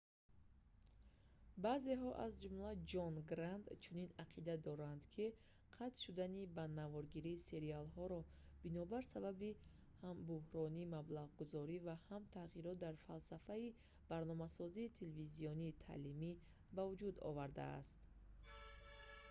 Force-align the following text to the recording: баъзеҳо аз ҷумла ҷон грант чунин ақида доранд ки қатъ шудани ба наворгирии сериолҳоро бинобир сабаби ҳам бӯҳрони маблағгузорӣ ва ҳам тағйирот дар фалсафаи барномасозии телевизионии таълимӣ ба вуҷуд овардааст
баъзеҳо 1.63 2.09
аз 2.25 2.31
ҷумла 2.43 2.71
ҷон 2.91 3.13
грант 3.31 3.65
чунин 3.83 4.09
ақида 4.25 4.55
доранд 4.67 5.01
ки 5.13 5.25
қатъ 5.75 5.97
шудани 6.05 6.41
ба 6.57 6.63
наворгирии 6.79 7.43
сериолҳоро 7.49 8.19
бинобир 8.63 9.03
сабаби 9.13 9.51
ҳам 10.01 10.15
бӯҳрони 10.29 10.83
маблағгузорӣ 10.95 11.77
ва 11.87 11.95
ҳам 12.07 12.23
тағйирот 12.37 12.77
дар 12.85 12.95
фалсафаи 13.05 13.75
барномасозии 14.11 14.93
телевизионии 14.99 15.77
таълимӣ 15.85 16.31
ба 16.75 16.83
вуҷуд 16.89 17.15
овардааст 17.29 17.97